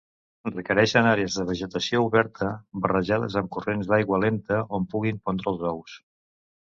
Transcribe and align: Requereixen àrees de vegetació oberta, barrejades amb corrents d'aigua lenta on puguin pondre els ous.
Requereixen 0.51 1.09
àrees 1.09 1.35
de 1.39 1.43
vegetació 1.49 1.99
oberta, 2.05 2.49
barrejades 2.85 3.35
amb 3.41 3.51
corrents 3.57 3.91
d'aigua 3.91 4.21
lenta 4.23 4.63
on 4.79 4.89
puguin 4.95 5.21
pondre 5.29 5.51
els 5.53 5.63
ous. 5.73 5.99